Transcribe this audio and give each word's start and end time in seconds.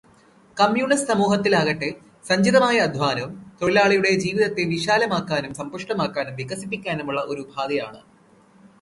Communist 0.57 1.11
സമൂഹത്തിലാകട്ടെ, 1.11 1.89
സഞ്ചിതമായ 2.27 2.77
അദ്ധ്വാനം 2.79 3.29
തൊഴിലാളിയുടെ 3.61 4.13
ജീവിതത്തെ 4.15 4.65
വിശാലമാക്കാനും 4.65 5.53
സംപുഷ്ടമാക്കാനും 5.53 6.35
വികസിപ്പിക്കാനുമുള്ള 6.35 7.21
ഒരുപാധിയാണു്. 7.21 8.01